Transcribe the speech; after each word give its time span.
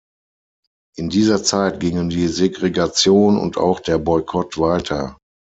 In 0.97 1.09
dieser 1.09 1.43
Zeit 1.43 1.79
gingen 1.79 2.09
die 2.09 2.27
Segregation 2.27 3.37
und 3.37 3.57
auch 3.59 3.79
der 3.79 3.99
Boykott 3.99 4.57
weiter. 4.57 5.15